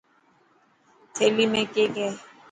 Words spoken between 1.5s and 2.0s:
۾ ڪيڪ